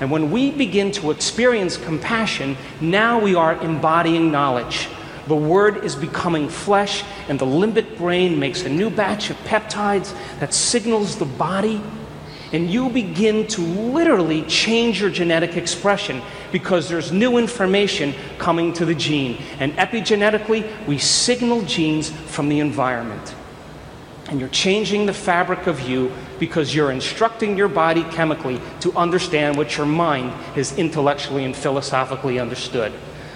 [0.00, 4.88] And when we begin to experience compassion, now we are embodying knowledge.
[5.26, 10.14] The word is becoming flesh, and the limbic brain makes a new batch of peptides
[10.40, 11.80] that signals the body
[12.54, 18.84] and you begin to literally change your genetic expression because there's new information coming to
[18.84, 19.42] the gene.
[19.58, 23.34] And epigenetically, we signal genes from the environment.
[24.28, 29.56] And you're changing the fabric of you because you're instructing your body chemically to understand
[29.56, 32.92] what your mind has intellectually and philosophically understood.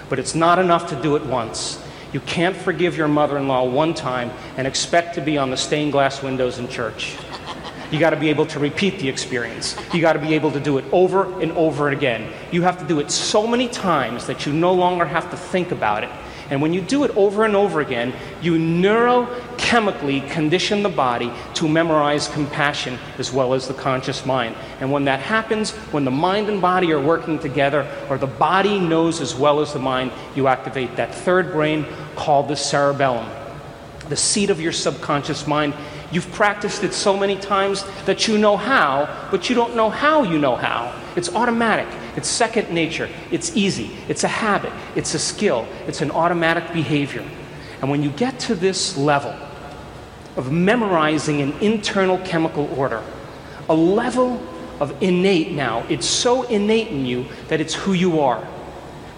[0.09, 1.85] But it's not enough to do it once.
[2.13, 5.59] You can't forgive your mother in law one time and expect to be on the
[5.59, 7.17] stained glass windows in church.
[7.91, 9.77] You got to be able to repeat the experience.
[9.95, 12.33] You got to be able to do it over and over again.
[12.51, 15.71] You have to do it so many times that you no longer have to think
[15.71, 16.11] about it.
[16.51, 21.69] And when you do it over and over again, you neurochemically condition the body to
[21.69, 24.57] memorize compassion as well as the conscious mind.
[24.81, 28.81] And when that happens, when the mind and body are working together, or the body
[28.81, 33.29] knows as well as the mind, you activate that third brain called the cerebellum,
[34.09, 35.75] the seat of your subconscious mind.
[36.11, 40.23] You've practiced it so many times that you know how, but you don't know how
[40.23, 40.99] you know how.
[41.15, 41.87] It's automatic,
[42.19, 47.25] it's second nature, it's easy, it's a habit, it's a skill, it's an automatic behavior.
[47.81, 49.35] And when you get to this level
[50.37, 53.03] of memorizing an internal chemical order,
[53.69, 54.47] a level
[54.81, 58.45] of innate now, it's so innate in you that it's who you are.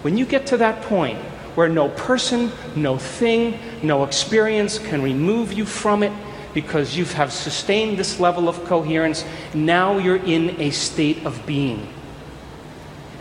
[0.03, 1.17] When you get to that point
[1.55, 6.13] where no person, no thing, no experience can remove you from it,
[6.53, 9.23] because you have sustained this level of coherence.
[9.53, 11.87] Now you're in a state of being.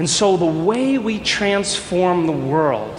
[0.00, 2.98] And so the way we transform the world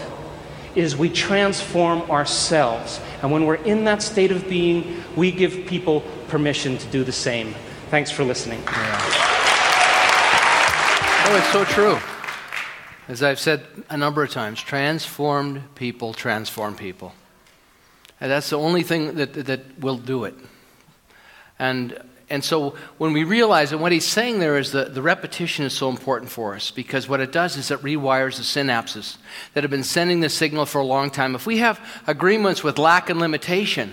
[0.76, 3.02] is we transform ourselves.
[3.24, 7.12] And when we're in that state of being, we give people permission to do the
[7.12, 7.56] same.
[7.90, 8.62] Thanks for listening.
[8.68, 9.00] Yeah.
[11.26, 11.98] Oh, it's so true.
[13.08, 17.16] As I've said a number of times, transformed people transform people.
[18.20, 20.36] And that's the only thing that, that will do it.
[21.58, 22.00] And,
[22.32, 25.74] and so when we realize, and what he's saying there is that the repetition is
[25.74, 29.18] so important for us because what it does is it rewires the synapses
[29.54, 31.36] that have been sending the signal for a long time.
[31.36, 33.92] If we have agreements with lack and limitation,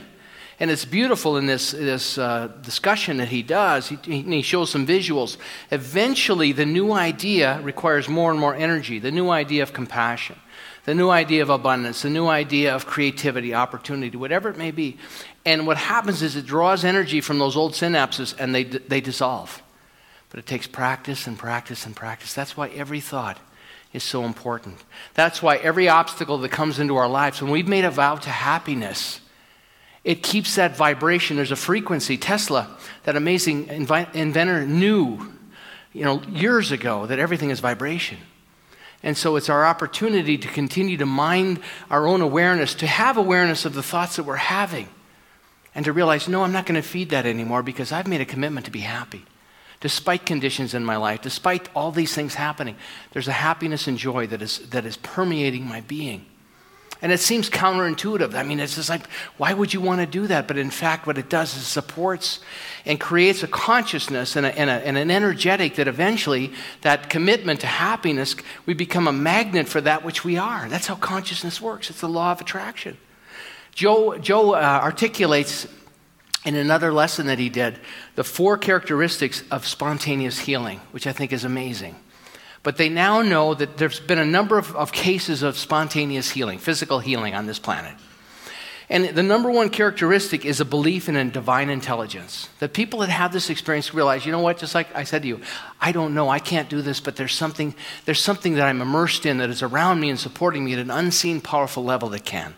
[0.61, 3.89] and it's beautiful in this, this uh, discussion that he does.
[3.89, 5.37] He, he shows some visuals.
[5.71, 10.37] Eventually, the new idea requires more and more energy, the new idea of compassion,
[10.85, 14.97] the new idea of abundance, the new idea of creativity, opportunity, whatever it may be.
[15.49, 19.63] And what happens is it draws energy from those old synapses and they, they dissolve.
[20.29, 22.35] But it takes practice and practice and practice.
[22.35, 23.41] That's why every thought
[23.95, 24.85] is so important.
[25.15, 28.29] That's why every obstacle that comes into our lives, when we've made a vow to
[28.29, 29.23] happiness,
[30.05, 31.39] it keeps that vibration.
[31.39, 32.19] There's a frequency.
[32.19, 35.33] Tesla, that amazing invi- inventor, knew
[35.95, 38.19] you know, years ago that everything is vibration.
[39.03, 43.65] And so it's our opportunity to continue to mind our own awareness, to have awareness
[43.65, 44.91] of the thoughts that we're having,
[45.79, 48.25] and to realize, no, I'm not going to feed that anymore because I've made a
[48.25, 49.25] commitment to be happy.
[49.79, 52.75] Despite conditions in my life, despite all these things happening,
[53.13, 56.27] there's a happiness and joy that is, that is permeating my being.
[57.01, 58.35] And it seems counterintuitive.
[58.35, 60.49] I mean, it's just like, why would you want to do that?
[60.49, 62.41] But in fact, what it does is supports
[62.85, 67.61] and creates a consciousness and, a, and, a, and, an energetic that eventually, that commitment
[67.61, 68.35] to happiness,
[68.67, 70.69] we become a magnet for that which we are.
[70.69, 71.89] That's how consciousness works.
[71.89, 72.99] It's the law of attraction.
[73.79, 75.69] Joe, Joe uh, articulates
[76.45, 77.79] in another lesson that he did
[78.17, 81.95] the four characteristics of spontaneous healing, which I think is amazing.
[82.65, 86.59] But they now know that there's been a number of, of cases of spontaneous healing,
[86.59, 87.95] physical healing on this planet.
[88.89, 92.49] And the number one characteristic is a belief in a divine intelligence.
[92.59, 95.29] That people that have this experience realize, you know what, just like I said to
[95.29, 95.41] you,
[95.81, 99.25] I don't know, I can't do this, but there's something, there's something that I'm immersed
[99.25, 102.57] in that is around me and supporting me at an unseen, powerful level that can.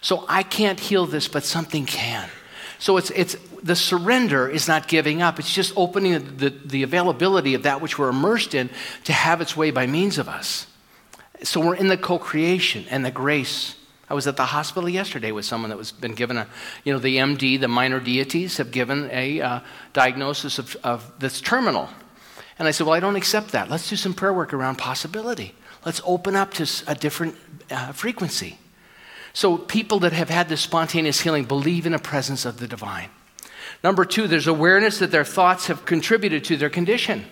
[0.00, 2.28] So I can't heal this, but something can.
[2.78, 7.54] So it's, it's the surrender is not giving up, it's just opening the, the availability
[7.54, 8.70] of that which we're immersed in
[9.04, 10.66] to have its way by means of us.
[11.42, 13.76] So we're in the co creation and the grace.
[14.10, 16.46] I was at the hospital yesterday with someone that was been given a,
[16.84, 19.60] you know, the MD, the minor deities have given a uh,
[19.92, 21.88] diagnosis of, of that's terminal.
[22.58, 23.68] And I said, well, I don't accept that.
[23.68, 25.54] Let's do some prayer work around possibility.
[25.84, 27.36] Let's open up to a different
[27.70, 28.58] uh, frequency.
[29.32, 33.10] So people that have had this spontaneous healing believe in a presence of the divine.
[33.84, 37.24] Number two, there's awareness that their thoughts have contributed to their condition.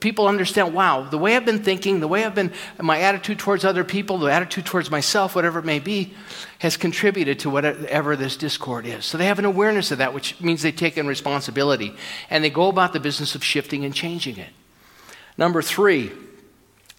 [0.00, 3.64] People understand, wow, the way I've been thinking, the way I've been, my attitude towards
[3.64, 6.12] other people, the attitude towards myself, whatever it may be,
[6.58, 9.06] has contributed to whatever this discord is.
[9.06, 11.94] So they have an awareness of that, which means they take in responsibility
[12.28, 14.50] and they go about the business of shifting and changing it.
[15.38, 16.12] Number three,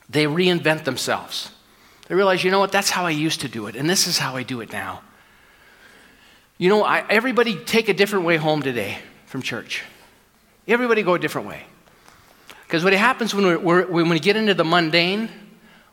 [0.09, 1.51] they reinvent themselves.
[2.09, 4.17] They realize, you know what, that's how I used to do it, and this is
[4.17, 5.01] how I do it now.
[6.57, 9.83] You know, I, everybody take a different way home today from church.
[10.67, 11.63] Everybody go a different way.
[12.65, 15.29] Because what happens when, we're, when we get into the mundane,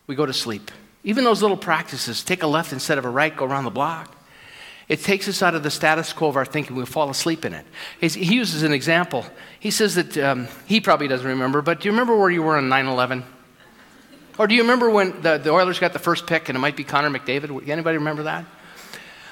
[0.07, 0.71] we go to sleep.
[1.05, 4.13] Even those little practices, take a left instead of a right, go around the block.
[4.89, 6.77] It takes us out of the status quo of our thinking.
[6.77, 7.67] We fall asleep in it.
[8.01, 9.27] He uses an example.
[9.61, 12.57] He says that um, he probably doesn't remember, but do you remember where you were
[12.57, 13.25] on 9 11?
[14.39, 16.77] Or do you remember when the, the Oilers got the first pick and it might
[16.77, 17.69] be Connor McDavid?
[17.69, 18.45] Anybody remember that?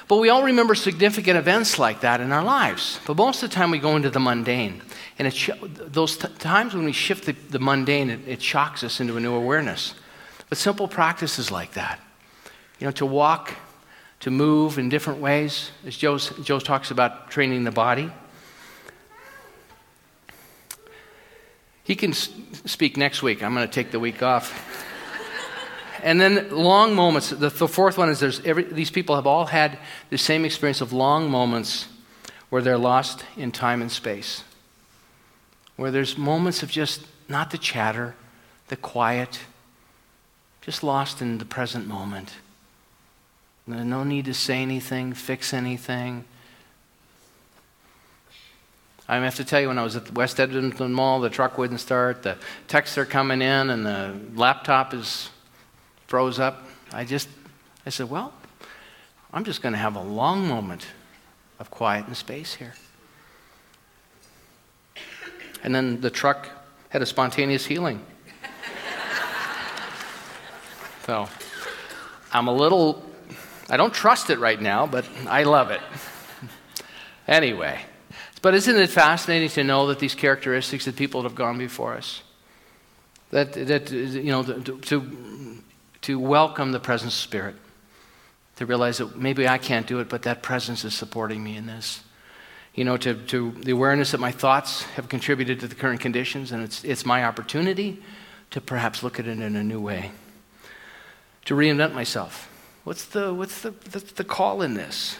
[0.07, 2.99] But we all remember significant events like that in our lives.
[3.07, 4.81] But most of the time we go into the mundane.
[5.17, 5.49] And it,
[5.91, 9.19] those t- times when we shift the, the mundane, it, it shocks us into a
[9.19, 9.95] new awareness.
[10.49, 11.99] But simple practices like that,
[12.79, 13.55] you know, to walk,
[14.19, 18.11] to move in different ways, as Joe, Joe talks about training the body.
[21.83, 23.41] He can speak next week.
[23.41, 24.84] I'm going to take the week off.
[26.03, 27.29] And then long moments.
[27.29, 29.77] The, the fourth one is there's every, these people have all had
[30.09, 31.87] the same experience of long moments
[32.49, 34.43] where they're lost in time and space.
[35.75, 38.15] Where there's moments of just not the chatter,
[38.67, 39.39] the quiet,
[40.61, 42.33] just lost in the present moment.
[43.67, 46.25] There's no need to say anything, fix anything.
[49.07, 51.57] I have to tell you, when I was at the West Edmonton Mall, the truck
[51.57, 55.29] wouldn't start, the texts are coming in, and the laptop is
[56.15, 56.63] froze up.
[56.93, 57.27] I just,
[57.85, 58.31] I said, well,
[59.33, 60.87] I'm just going to have a long moment
[61.59, 62.73] of quiet and space here.
[65.61, 66.47] And then the truck
[66.87, 67.99] had a spontaneous healing.
[71.05, 71.27] so
[72.31, 73.03] I'm a little,
[73.69, 75.81] I don't trust it right now, but I love it.
[77.27, 77.81] anyway,
[78.41, 81.93] but isn't it fascinating to know that these characteristics that people that have gone before
[81.93, 82.23] us,
[83.31, 85.61] that, that you know, to, to,
[86.05, 87.55] to welcome the presence of Spirit,
[88.55, 91.67] to realize that maybe I can't do it, but that presence is supporting me in
[91.67, 92.01] this
[92.75, 96.51] you know, to, to the awareness that my thoughts have contributed to the current conditions,
[96.51, 98.03] and it's, it's my opportunity
[98.51, 100.11] to perhaps look at it in a new way,
[101.45, 102.51] to reinvent myself.
[102.83, 105.17] What's the, what's the, the, the call in this?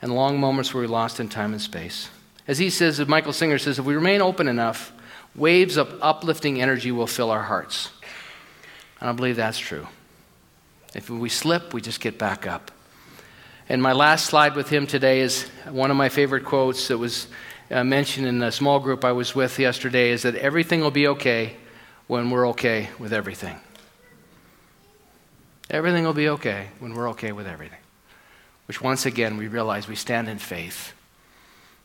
[0.00, 2.08] And long moments where we're lost in time and space.
[2.46, 4.92] As he says, as Michael Singer says, if we remain open enough,
[5.34, 7.90] waves of uplifting energy will fill our hearts.
[9.04, 9.86] And I believe that's true.
[10.94, 12.70] If we slip, we just get back up.
[13.68, 17.26] And my last slide with him today is one of my favorite quotes that was
[17.70, 21.06] uh, mentioned in a small group I was with yesterday is that everything will be
[21.08, 21.54] okay
[22.06, 23.60] when we're okay with everything.
[25.68, 27.80] Everything will be okay when we're okay with everything.
[28.68, 30.93] Which once again we realize we stand in faith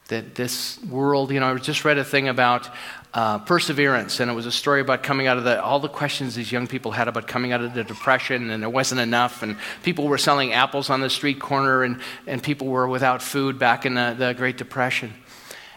[0.10, 2.70] that this world, you know, I just read a thing about
[3.14, 6.36] uh, perseverance, and it was a story about coming out of the, all the questions
[6.36, 9.56] these young people had about coming out of the depression, and there wasn't enough, and
[9.82, 13.86] people were selling apples on the street corner, and, and people were without food back
[13.86, 15.14] in the, the Great Depression.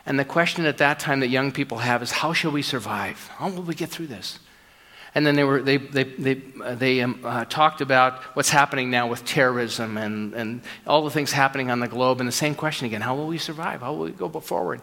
[0.05, 3.29] And the question at that time that young people have is how shall we survive?
[3.37, 4.39] How will we get through this?
[5.15, 8.91] And then they, were, they, they, they, uh, they um, uh, talked about what's happening
[8.91, 12.21] now with terrorism and, and all the things happening on the globe.
[12.21, 13.81] And the same question again how will we survive?
[13.81, 14.81] How will we go forward?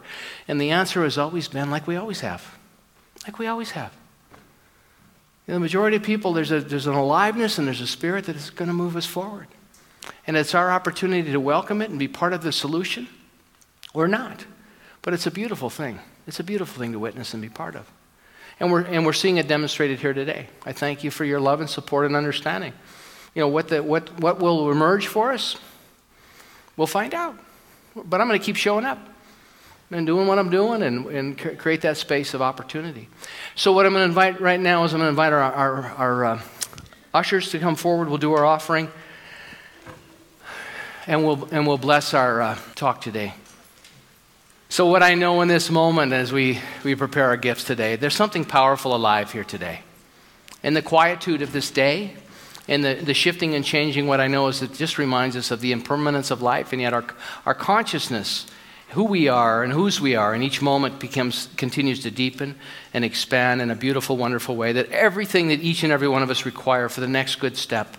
[0.47, 2.57] And the answer has always been like we always have.
[3.25, 3.91] Like we always have.
[5.47, 8.36] In the majority of people, there's, a, there's an aliveness and there's a spirit that
[8.36, 9.47] is going to move us forward.
[10.27, 13.07] And it's our opportunity to welcome it and be part of the solution
[13.95, 14.45] or not.
[15.01, 15.99] But it's a beautiful thing.
[16.27, 17.89] It's a beautiful thing to witness and be part of.
[18.60, 20.47] And we're, and we're seeing it demonstrated here today.
[20.66, 22.74] I thank you for your love and support and understanding.
[23.34, 25.55] You know, what, the, what, what will emerge for us,
[26.76, 27.38] we'll find out.
[27.95, 28.99] But I'm going to keep showing up
[29.91, 33.07] and doing what I'm doing and, and create that space of opportunity.
[33.55, 35.84] So, what I'm going to invite right now is I'm going to invite our, our,
[35.84, 36.41] our uh,
[37.14, 38.10] ushers to come forward.
[38.10, 38.89] We'll do our offering
[41.07, 43.34] and we'll, and we'll bless our uh, talk today.
[44.72, 48.15] So, what I know in this moment as we, we prepare our gifts today, there's
[48.15, 49.82] something powerful alive here today.
[50.61, 52.13] In the quietude of this day,
[52.67, 55.61] in the, the shifting and changing, what I know is it just reminds us of
[55.61, 57.03] the impermanence of life, and yet our,
[57.47, 58.45] our consciousness,
[58.89, 62.55] who we are and whose we are, in each moment becomes, continues to deepen
[62.93, 64.72] and expand in a beautiful, wonderful way.
[64.72, 67.97] That everything that each and every one of us require for the next good step,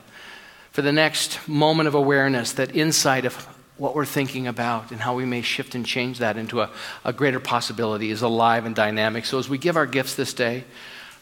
[0.70, 3.48] for the next moment of awareness, that insight of
[3.80, 6.68] what we're thinking about and how we may shift and change that into a,
[7.02, 9.24] a greater possibility is alive and dynamic.
[9.24, 10.64] So as we give our gifts this day,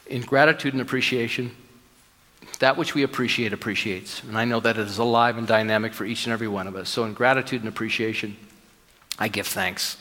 [0.08, 1.54] in gratitude and appreciation,
[2.58, 4.24] that which we appreciate appreciates.
[4.24, 6.74] And I know that it is alive and dynamic for each and every one of
[6.74, 6.88] us.
[6.88, 8.36] So in gratitude and appreciation,
[9.20, 9.96] I give thanks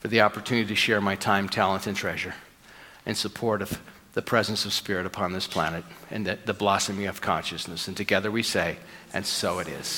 [0.00, 2.34] for the opportunity to share my time, talent, and treasure
[3.06, 3.80] in support of
[4.14, 7.86] the presence of Spirit upon this planet and the, the blossoming of consciousness.
[7.86, 8.78] And together we say,
[9.14, 9.88] and so it is.